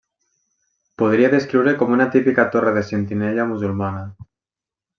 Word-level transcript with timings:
Podria 1.01 1.29
descriure 1.33 1.73
com 1.83 1.93
una 1.97 2.07
típica 2.17 2.47
Torre 2.57 2.73
de 2.79 2.83
sentinella 2.89 3.47
musulmana. 3.53 4.05